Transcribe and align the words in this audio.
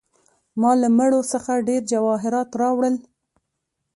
ما 0.59 0.71
له 0.81 0.89
مړو 0.97 1.21
څخه 1.31 1.65
ډیر 1.67 1.81
جواهرات 1.91 2.49
راوړل. 2.61 2.95